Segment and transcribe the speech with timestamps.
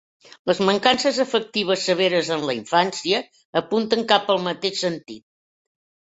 [0.51, 3.21] Les mancances afectives severes en la infància
[3.63, 5.25] apunten cap al mateix sentit.